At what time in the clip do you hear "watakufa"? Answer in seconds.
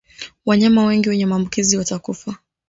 1.77-2.37